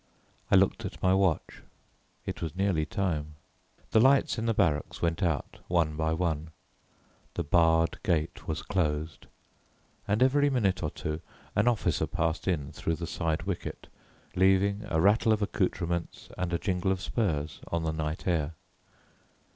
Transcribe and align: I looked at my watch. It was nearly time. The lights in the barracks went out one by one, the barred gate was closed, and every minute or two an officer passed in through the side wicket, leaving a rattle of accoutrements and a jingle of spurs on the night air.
I 0.49 0.55
looked 0.55 0.83
at 0.83 0.99
my 1.03 1.13
watch. 1.13 1.61
It 2.25 2.41
was 2.41 2.55
nearly 2.55 2.87
time. 2.87 3.35
The 3.91 3.99
lights 3.99 4.39
in 4.39 4.47
the 4.47 4.53
barracks 4.55 4.99
went 4.99 5.21
out 5.21 5.59
one 5.67 5.95
by 5.95 6.11
one, 6.11 6.49
the 7.35 7.43
barred 7.43 8.01
gate 8.01 8.47
was 8.47 8.63
closed, 8.63 9.27
and 10.07 10.23
every 10.23 10.49
minute 10.49 10.81
or 10.81 10.89
two 10.89 11.21
an 11.55 11.67
officer 11.67 12.07
passed 12.07 12.47
in 12.47 12.71
through 12.71 12.95
the 12.95 13.05
side 13.05 13.43
wicket, 13.43 13.89
leaving 14.35 14.87
a 14.89 14.99
rattle 14.99 15.31
of 15.31 15.43
accoutrements 15.43 16.29
and 16.35 16.51
a 16.51 16.57
jingle 16.57 16.91
of 16.91 16.99
spurs 16.99 17.61
on 17.67 17.83
the 17.83 17.93
night 17.93 18.25
air. 18.27 18.55